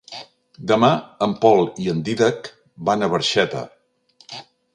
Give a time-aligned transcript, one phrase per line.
[0.71, 0.87] Demà
[1.25, 2.49] en Pol i en Dídac
[2.91, 3.63] van a Barxeta.